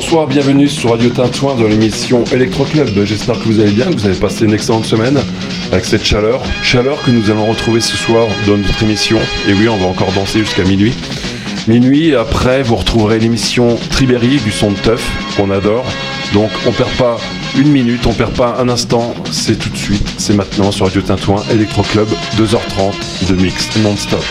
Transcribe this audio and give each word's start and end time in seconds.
Bonsoir, 0.00 0.28
bienvenue 0.28 0.68
sur 0.68 0.90
Radio 0.90 1.10
Tintouin 1.10 1.56
dans 1.56 1.66
l'émission 1.66 2.22
Electro 2.32 2.62
Club. 2.62 2.88
J'espère 3.04 3.36
que 3.36 3.42
vous 3.46 3.58
allez 3.58 3.72
bien, 3.72 3.86
que 3.86 3.94
vous 3.94 4.06
avez 4.06 4.14
passé 4.14 4.44
une 4.44 4.52
excellente 4.52 4.84
semaine 4.84 5.18
avec 5.72 5.84
cette 5.84 6.04
chaleur. 6.04 6.40
Chaleur 6.62 7.02
que 7.02 7.10
nous 7.10 7.32
allons 7.32 7.46
retrouver 7.46 7.80
ce 7.80 7.96
soir 7.96 8.28
dans 8.46 8.56
notre 8.56 8.80
émission. 8.84 9.18
Et 9.48 9.54
oui, 9.54 9.68
on 9.68 9.76
va 9.76 9.86
encore 9.86 10.12
danser 10.12 10.38
jusqu'à 10.38 10.62
minuit. 10.62 10.94
Minuit, 11.66 12.14
après, 12.14 12.62
vous 12.62 12.76
retrouverez 12.76 13.18
l'émission 13.18 13.76
Tribéry 13.90 14.36
du 14.38 14.52
son 14.52 14.70
de 14.70 14.76
teuf 14.76 15.04
qu'on 15.36 15.50
adore. 15.50 15.84
Donc 16.32 16.50
on 16.64 16.70
perd 16.70 16.90
pas 16.90 17.16
une 17.58 17.72
minute, 17.72 18.06
on 18.06 18.12
perd 18.12 18.34
pas 18.34 18.56
un 18.60 18.68
instant, 18.68 19.16
c'est 19.32 19.58
tout 19.58 19.70
de 19.70 19.76
suite, 19.76 20.14
c'est 20.16 20.34
maintenant 20.34 20.70
sur 20.70 20.86
Radio 20.86 21.02
Tintouin, 21.02 21.42
Electro 21.50 21.82
Club, 21.82 22.06
2h30 22.36 23.28
de 23.30 23.34
mix 23.34 23.76
non-stop. 23.82 24.22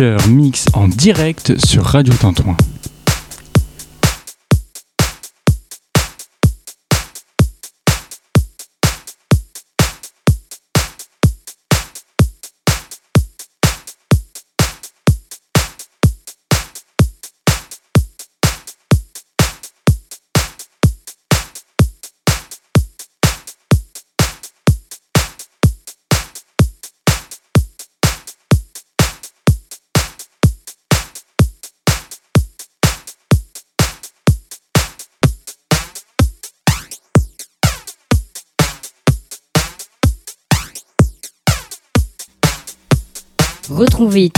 Mix 0.00 0.66
en 0.72 0.88
direct 0.88 1.52
sur 1.66 1.84
Radio 1.84 2.14
Tintouin. 2.14 2.56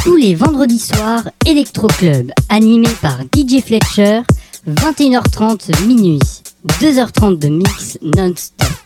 Tous 0.04 0.16
les 0.16 0.34
vendredis 0.34 0.78
soirs 0.78 1.30
Electro 1.46 1.86
Club, 1.86 2.32
animé 2.50 2.88
par 3.00 3.20
DJ 3.34 3.62
Fletcher, 3.64 4.20
21h30 4.68 5.86
minuit, 5.86 6.20
2h30 6.82 7.38
de 7.38 7.48
mix 7.48 7.98
non-stop. 8.02 8.83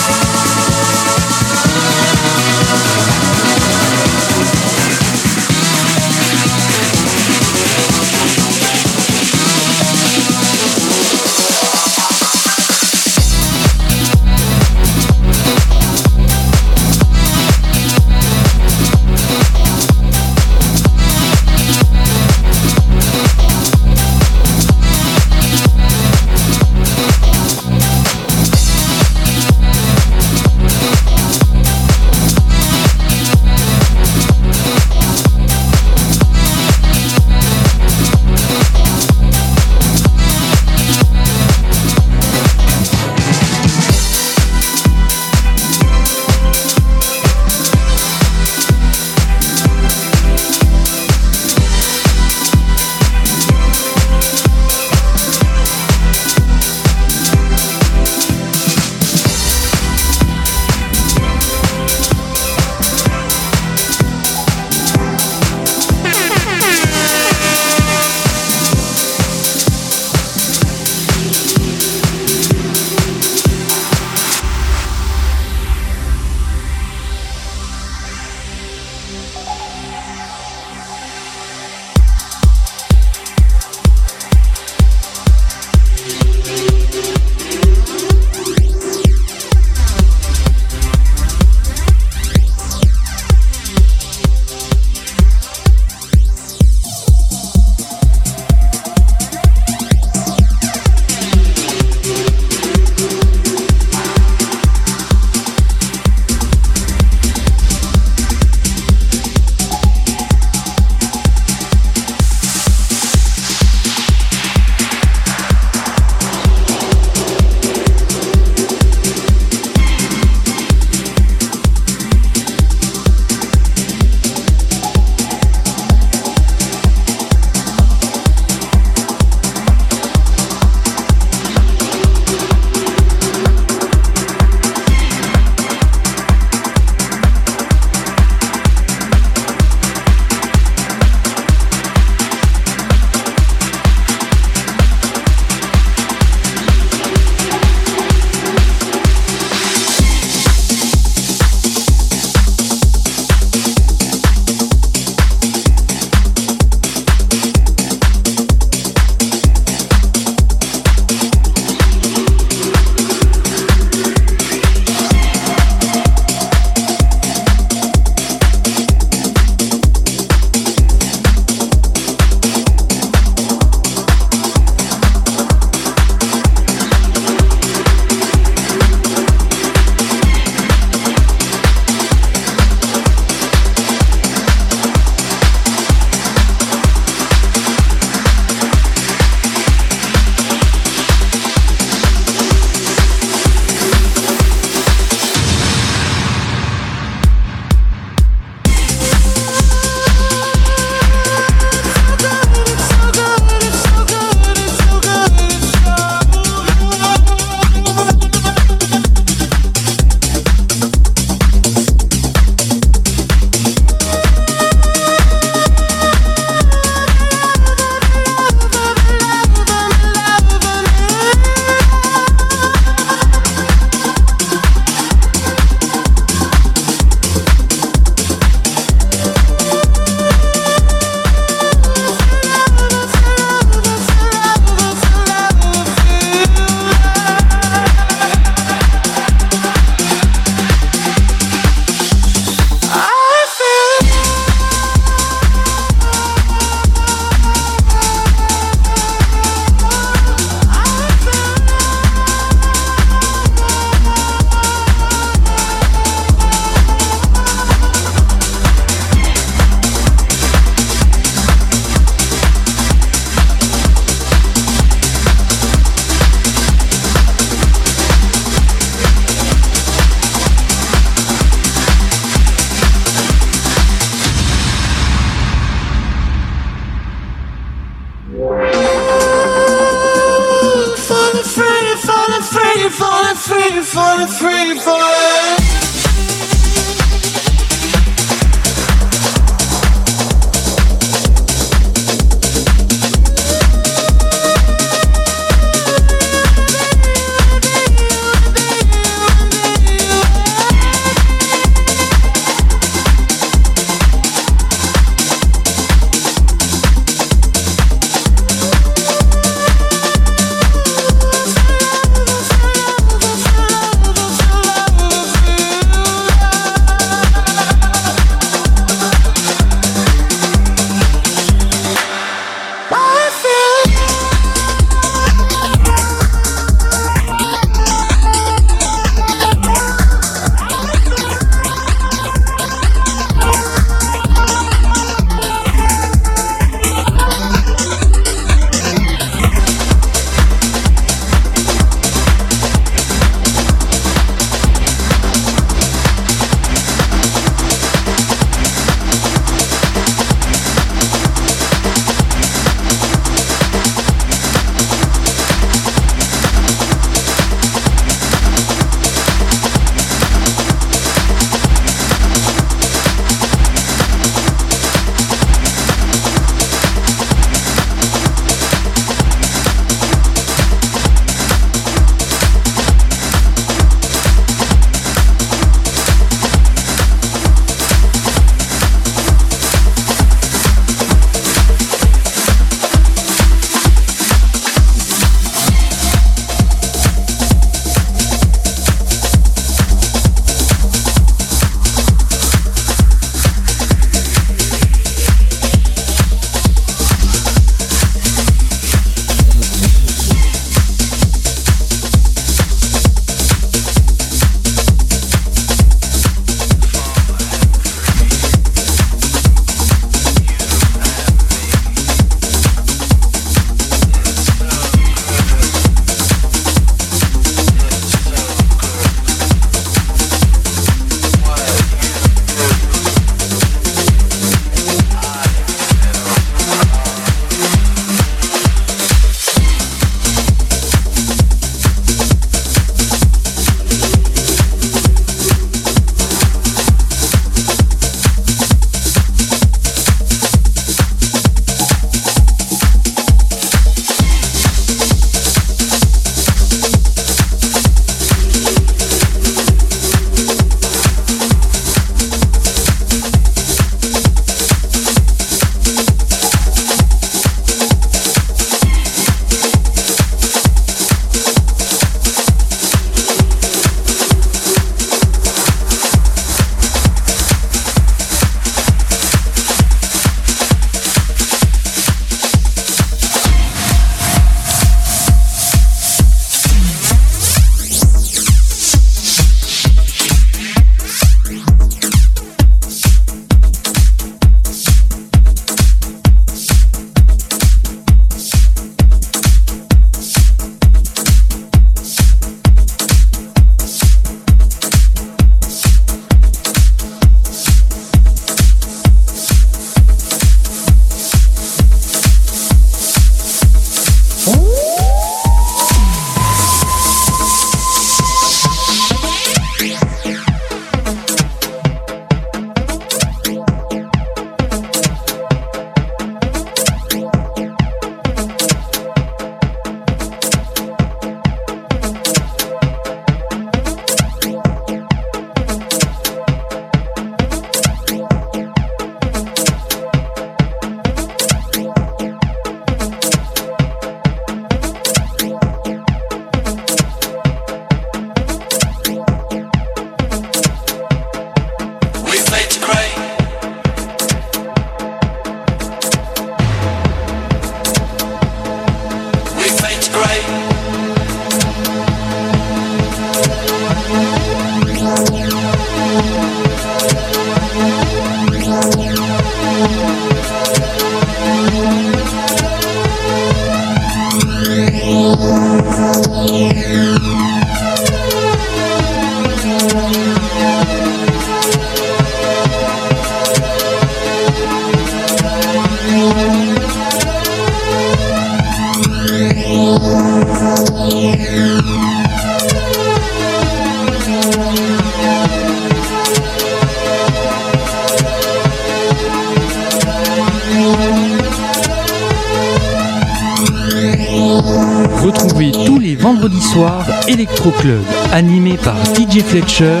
Club, 597.70 598.02
animé 598.32 598.76
par 598.76 598.96
DJ 599.14 599.40
Fletcher, 599.40 600.00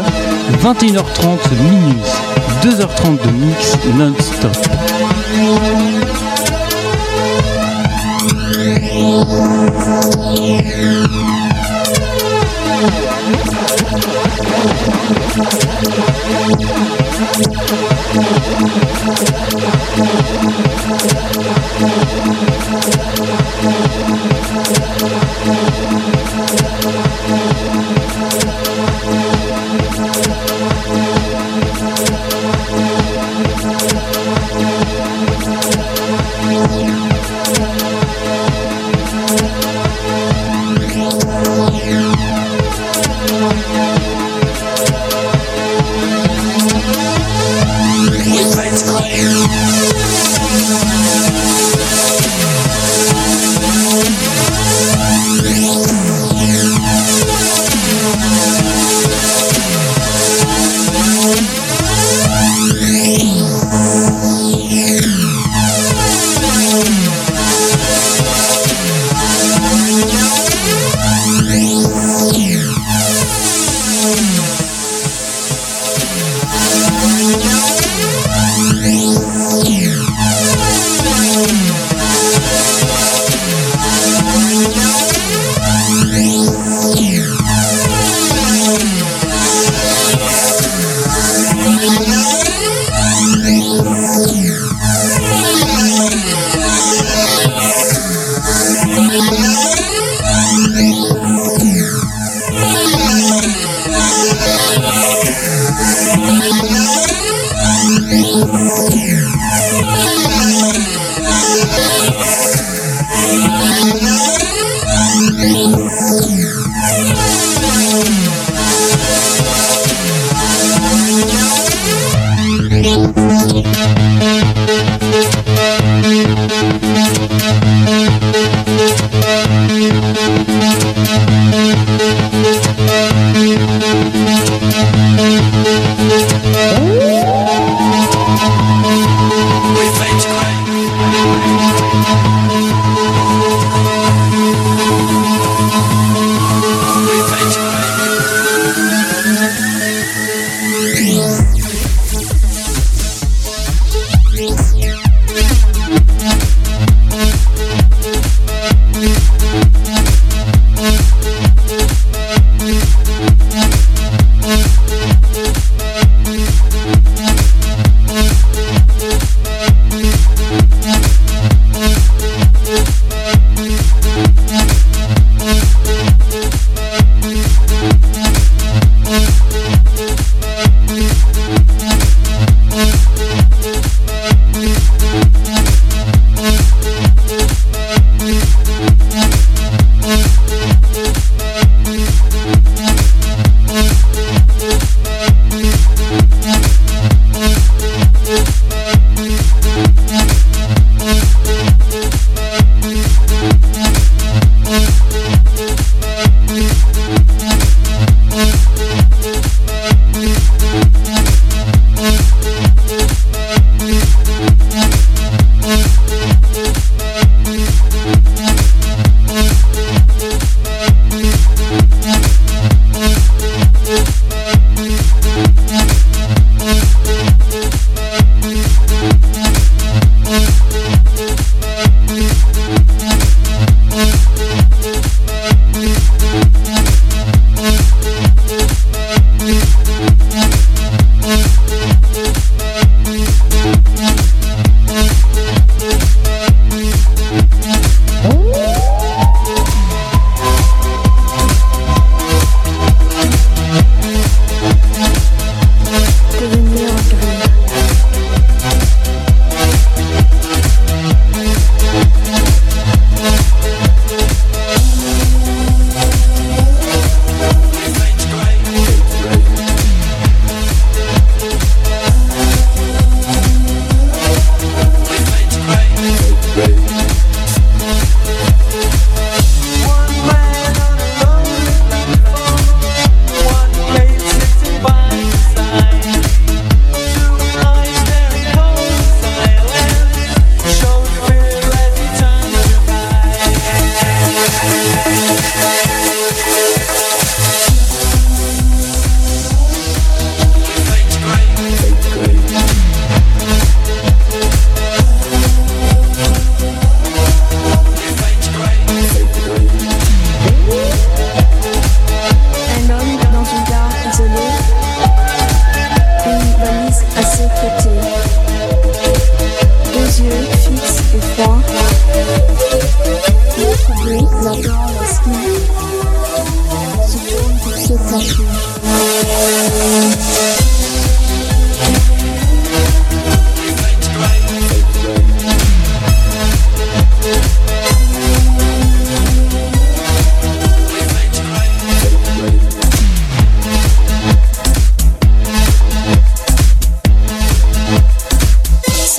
21h30 0.62 1.38
minuit, 1.70 2.02
2h30 2.62 3.24
de 3.24 3.30
mix 3.30 3.76
non-stop. 3.96 4.71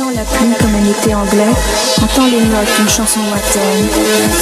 Pluie 0.02 0.56
comme 0.60 0.74
un 0.74 0.90
été 0.90 1.14
anglais, 1.14 1.54
entend 2.02 2.26
les 2.26 2.42
notes 2.42 2.76
d'une 2.78 2.90
chanson 2.90 3.20
lointaine, 3.20 3.88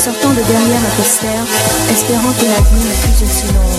sortant 0.02 0.30
de 0.30 0.36
derrière 0.36 0.82
la 0.82 0.96
postère, 0.96 1.44
espérant 1.92 2.32
que 2.40 2.46
la 2.46 2.62
vie 2.62 2.86
n'est 2.86 2.96
plus 3.02 3.26
aussi 3.26 3.48
longue. 3.48 3.71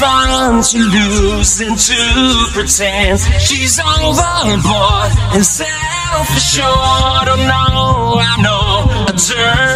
fun 0.00 0.62
to 0.62 0.78
lose 0.78 1.60
and 1.60 1.76
to 1.76 2.00
pretend 2.54 3.20
she's 3.38 3.78
overboard 3.78 5.12
and 5.36 5.44
self-assured. 5.44 7.28
Oh 7.28 7.36
no, 7.36 8.16
I 8.18 8.40
know 8.40 9.04
a 9.04 9.12
dirty. 9.12 9.69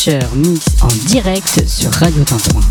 Fletcher 0.00 0.34
mix 0.34 0.64
en 0.80 0.88
direct 1.08 1.68
sur 1.68 1.92
Radio 1.92 2.24
Tintouin. 2.24 2.62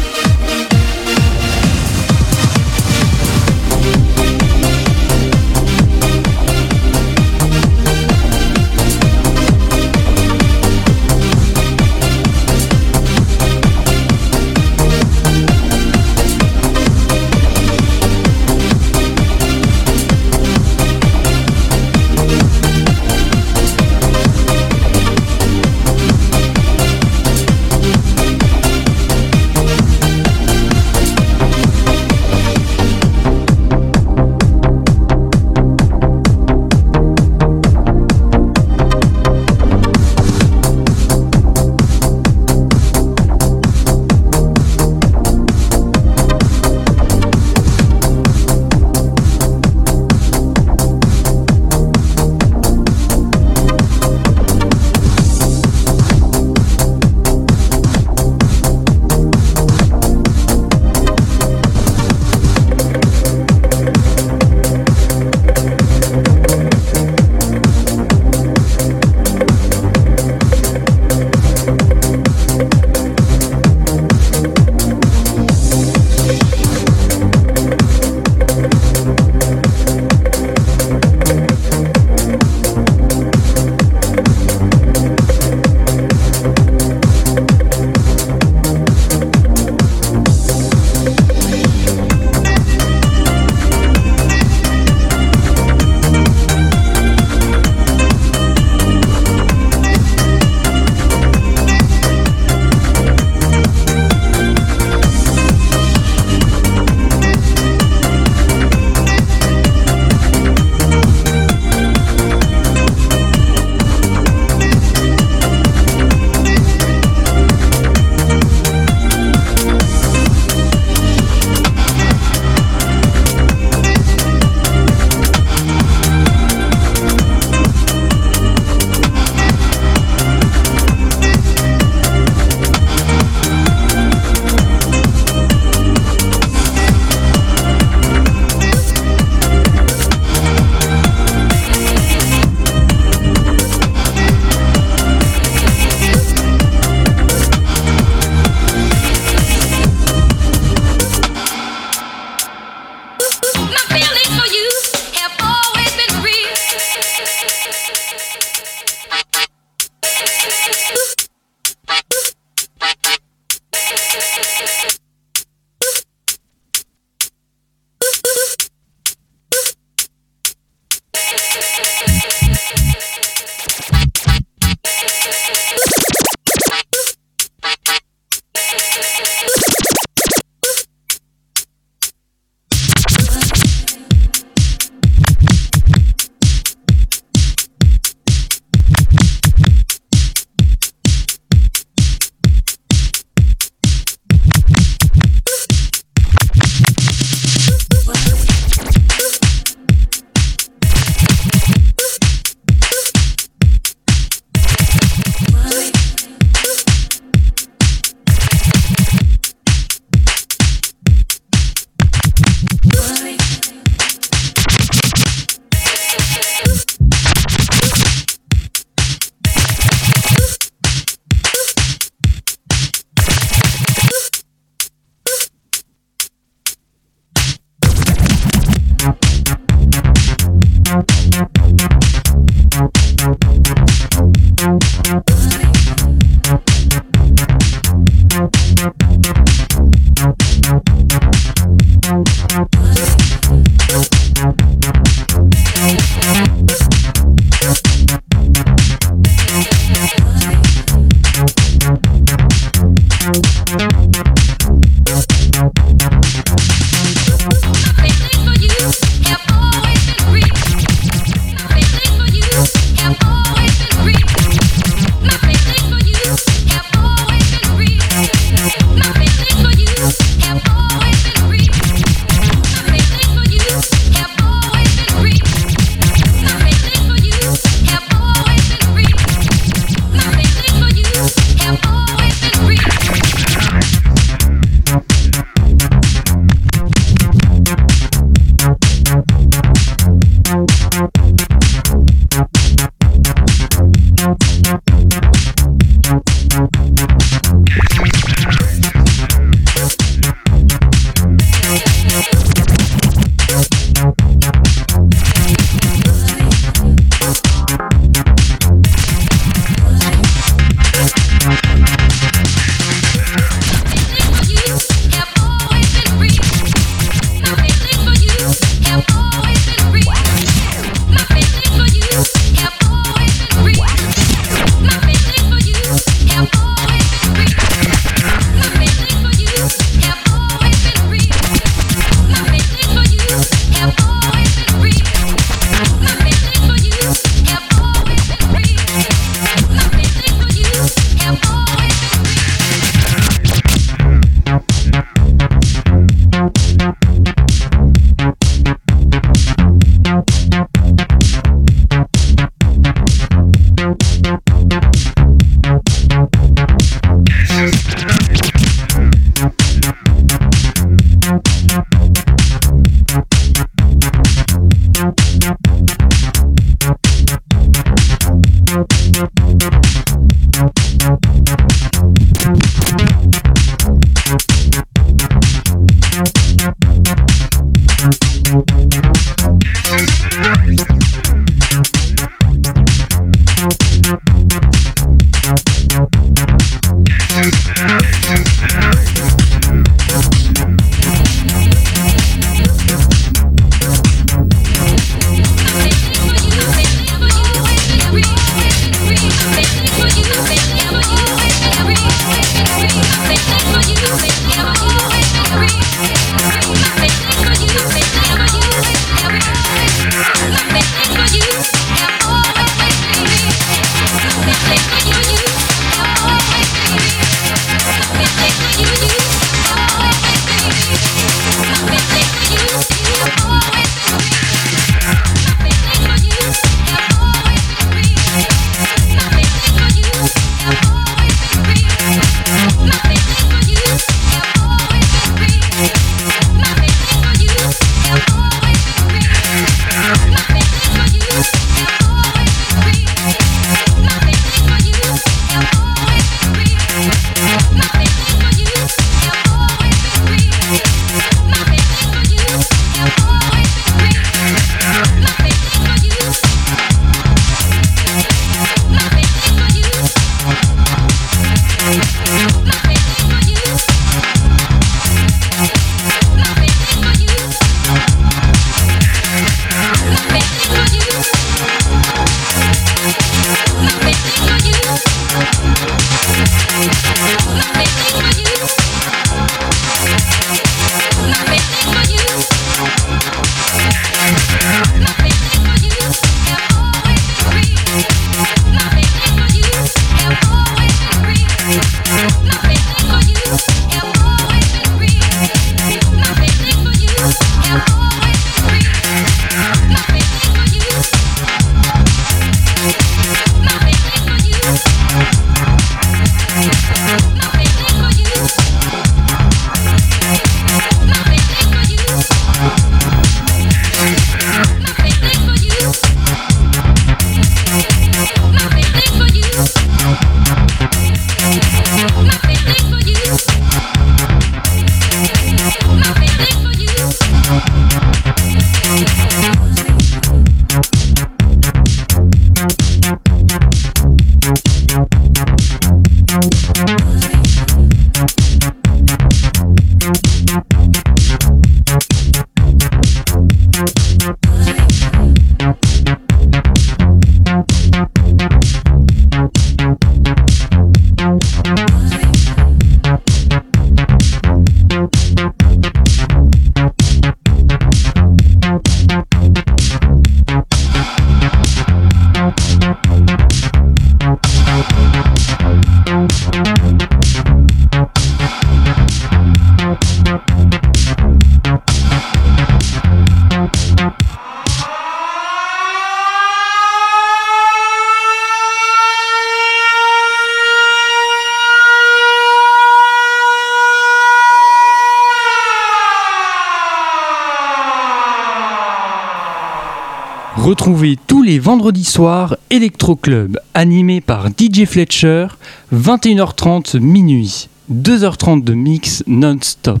Vendredis 591.74 592.04
soirs 592.04 592.56
Electro 592.70 593.16
Club, 593.16 593.58
animé 593.74 594.20
par 594.20 594.46
DJ 594.46 594.84
Fletcher, 594.84 595.48
21h30 595.92 597.00
minuit, 597.00 597.68
2h30 597.92 598.62
de 598.62 598.74
mix 598.74 599.24
non-stop. 599.26 600.00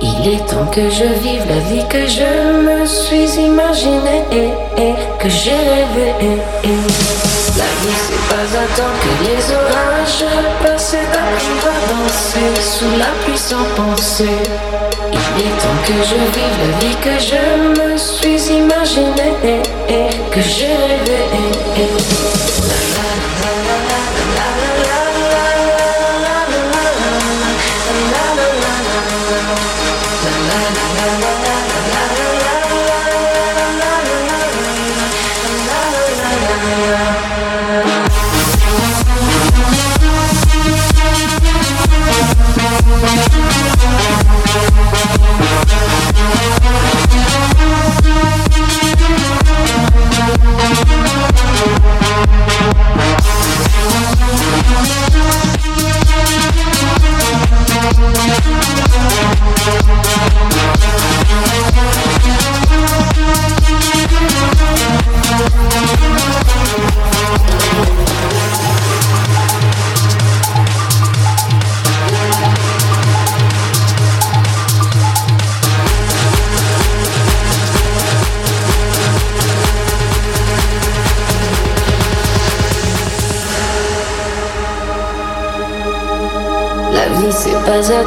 Il 0.00 0.28
est 0.28 0.44
temps 0.46 0.66
que 0.72 0.90
je 0.90 1.04
vive 1.22 1.46
la 1.48 1.60
vie 1.70 1.86
que 1.88 2.04
je 2.08 2.26
me 2.66 2.84
suis 2.84 3.40
imaginée 3.40 4.24
et, 4.32 4.94
que 5.20 5.28
j'ai 5.28 5.52
rêvé. 5.52 6.12
La 7.56 7.70
vie 7.80 7.98
c'est 8.06 8.24
pas 8.28 8.48
attendre 8.64 8.98
que 9.02 9.12
les 9.24 9.42
orages 9.54 10.24
passent 10.62 10.94
et 10.94 10.98
à 10.98 11.28
danser 11.92 12.50
sous 12.60 12.98
la 12.98 13.10
pluie 13.24 13.38
sans 13.38 13.64
penser. 13.76 14.36
Il 15.12 15.40
est 15.40 15.56
temps 15.62 15.80
que 15.84 15.92
je 15.92 16.18
vive 16.34 16.58
la 16.64 16.70
vie 16.80 16.96
que 16.96 17.16
je 17.20 17.42
me 17.80 17.96
suis 17.96 18.17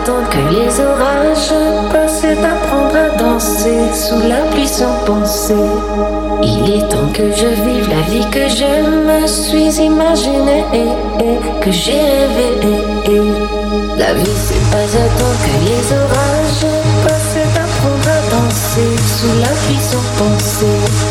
attendre 0.01 0.29
que 0.29 0.53
les 0.53 0.79
orages 0.79 1.91
passent 1.91 2.23
et 2.23 2.35
d'apprendre 2.35 2.95
à 2.95 3.17
danser 3.17 3.79
sous 3.93 4.19
la 4.27 4.41
pluie 4.51 4.67
sans 4.67 4.93
penser. 5.05 5.53
Il 6.43 6.75
est 6.75 6.87
temps 6.89 7.11
que 7.13 7.31
je 7.31 7.47
vive 7.47 7.89
la 7.89 8.01
vie 8.09 8.25
que 8.31 8.47
je 8.47 8.71
me 9.07 9.27
suis 9.27 9.83
imaginée 9.83 10.65
et, 10.73 11.61
que 11.61 11.71
j'ai 11.71 11.91
rêvé. 11.91 12.77
Et, 13.05 13.11
et. 13.11 13.21
La 13.97 14.13
vie 14.13 14.37
c'est 14.47 14.65
pas 14.71 14.89
attendre 15.05 15.41
que 15.45 15.55
les 15.67 15.83
orages 15.93 16.65
passent 17.05 17.37
et 17.37 17.49
d'apprendre 17.53 18.07
à 18.07 18.21
danser 18.31 18.91
sous 19.17 19.39
la 19.39 19.53
pluie 19.61 19.83
sans 19.91 20.23
penser. 20.23 21.10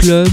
Club, 0.00 0.28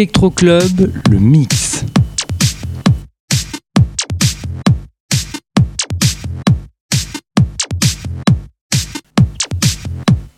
Electro 0.00 0.30
Club, 0.30 0.90
le 1.10 1.18
mix. 1.18 1.84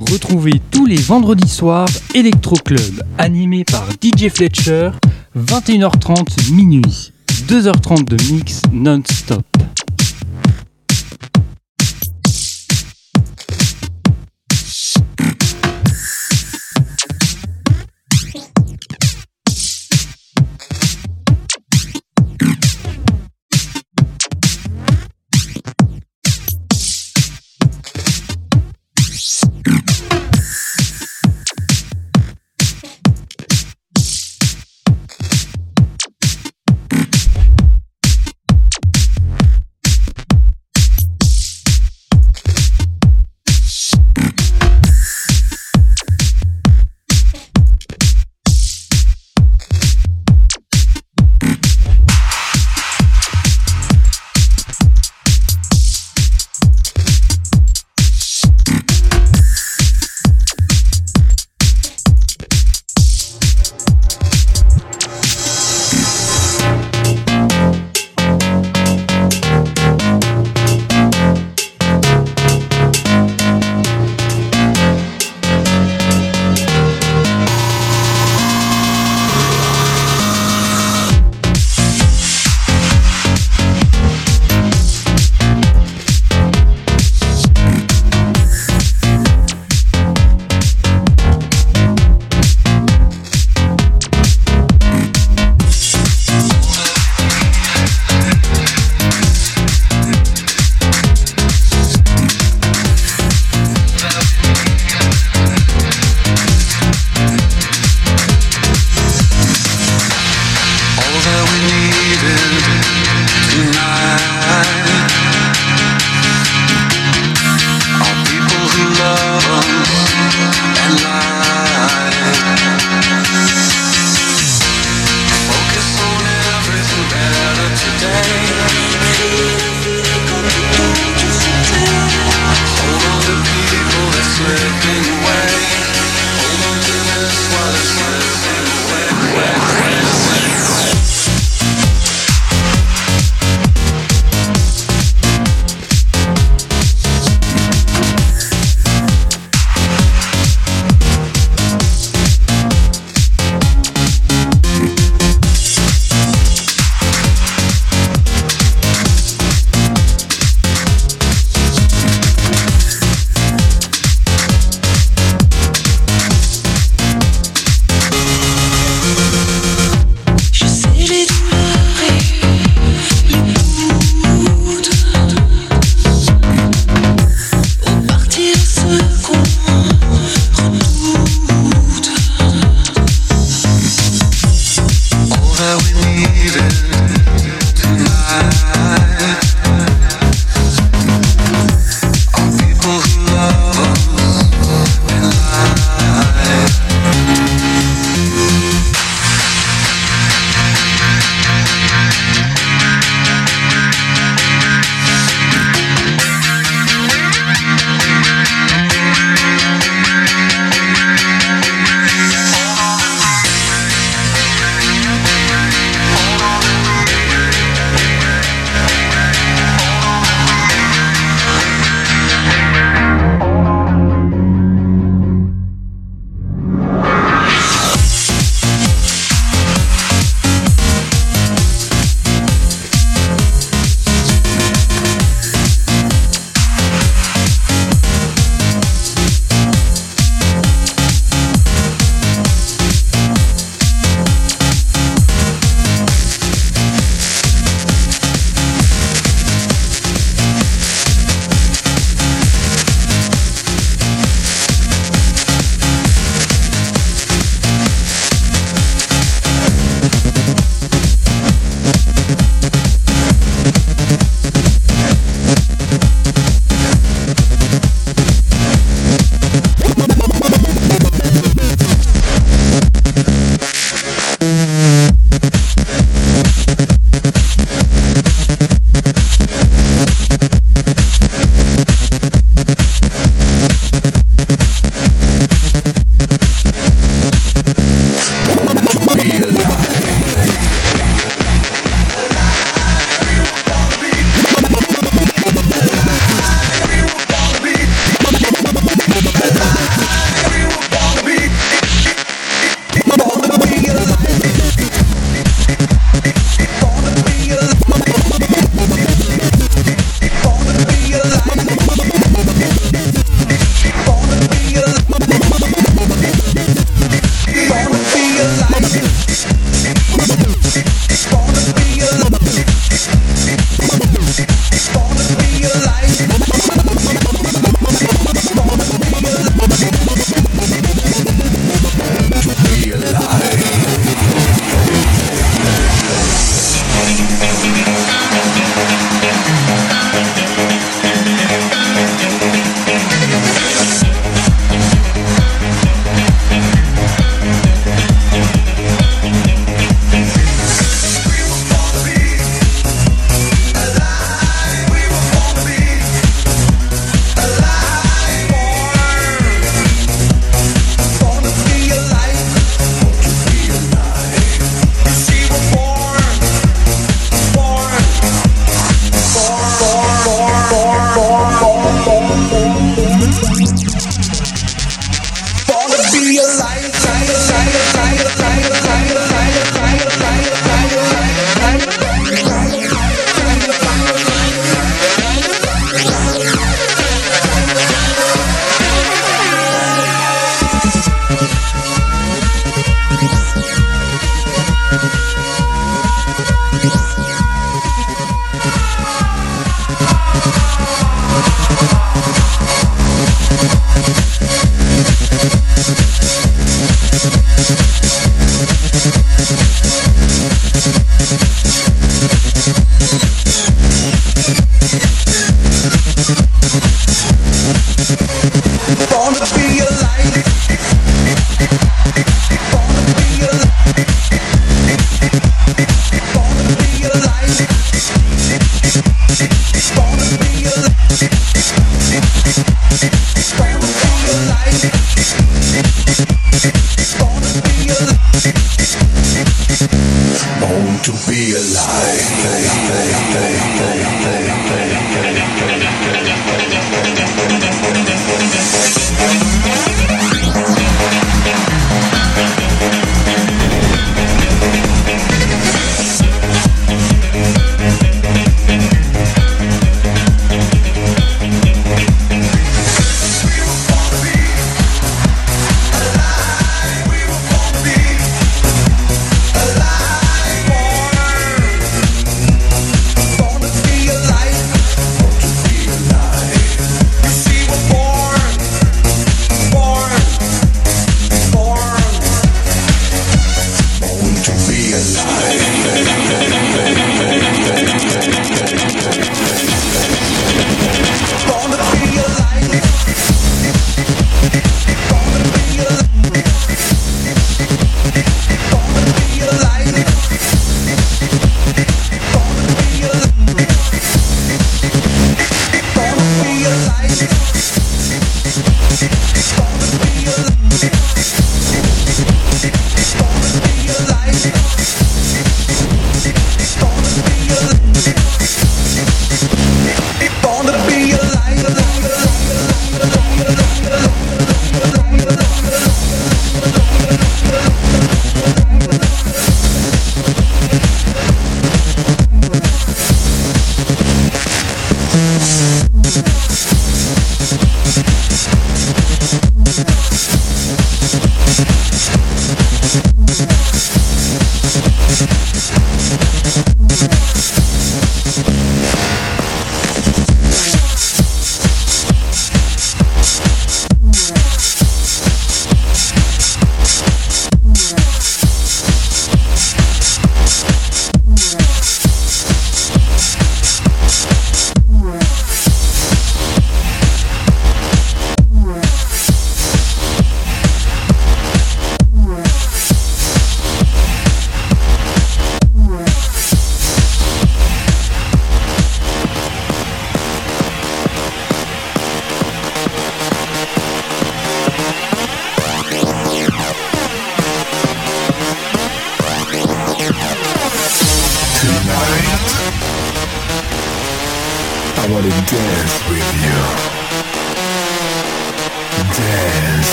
Retrouvez 0.00 0.60
tous 0.72 0.86
les 0.86 0.96
vendredis 0.96 1.48
soirs 1.48 1.86
Electro 2.16 2.56
Club, 2.56 3.04
animé 3.16 3.62
par 3.62 3.86
DJ 3.92 4.28
Fletcher, 4.28 4.90
21h30 5.38 6.52
minuit, 6.52 7.12
2h30 7.46 8.06
de 8.06 8.32
mix 8.32 8.62
non-stop. 8.72 9.53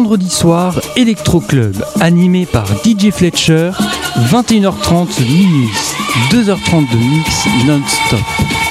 Vendredis 0.00 0.30
soirs 0.30 0.80
Electro 0.96 1.40
Club, 1.40 1.76
animé 2.00 2.46
par 2.46 2.66
DJ 2.82 3.10
Fletcher, 3.10 3.70
21h30 4.30 5.20
minuit, 5.20 5.68
2h30 6.30 6.90
de 6.90 6.96
mix 6.96 7.66
non-stop. 7.66 8.69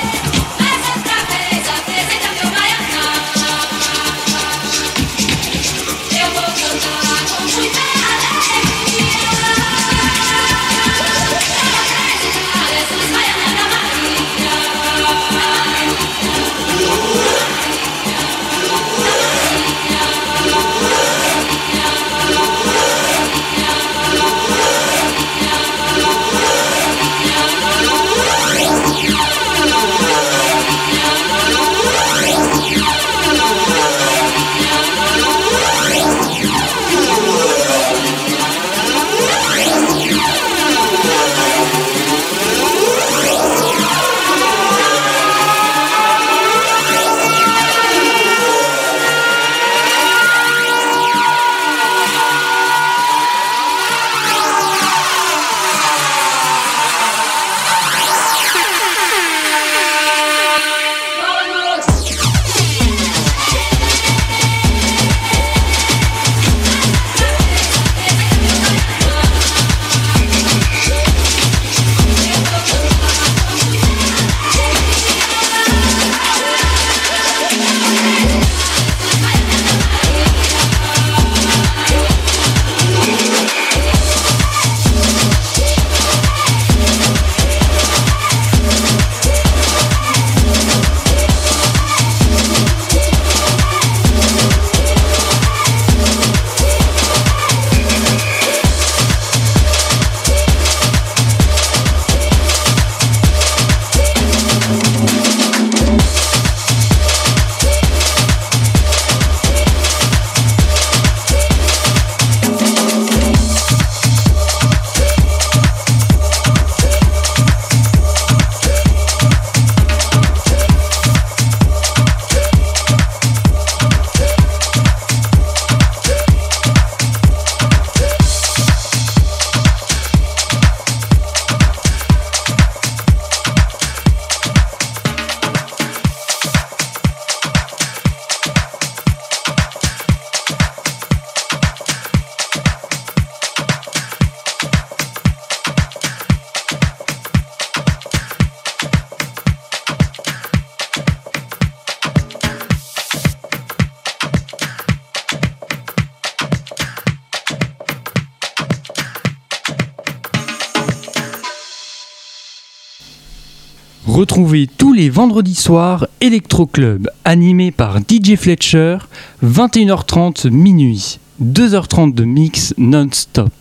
Vendredis 165.20 165.56
soirs 165.56 166.08
Electro 166.22 166.66
Club, 166.66 167.10
animé 167.26 167.72
par 167.72 167.98
DJ 167.98 168.38
Fletcher, 168.38 169.00
21h30 169.44 170.50
minuit, 170.50 171.20
2h30 171.44 172.14
de 172.14 172.24
mix 172.24 172.74
non-stop. 172.78 173.52